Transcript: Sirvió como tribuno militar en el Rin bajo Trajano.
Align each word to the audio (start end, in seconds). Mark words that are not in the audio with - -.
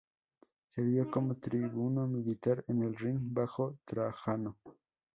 Sirvió 0.73 1.11
como 1.11 1.35
tribuno 1.37 2.07
militar 2.07 2.65
en 2.67 2.81
el 2.81 2.95
Rin 2.95 3.31
bajo 3.35 3.77
Trajano. 3.85 4.57